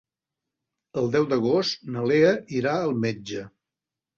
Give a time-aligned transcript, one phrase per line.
[1.01, 3.45] El deu d'agost na Lea irà al metge.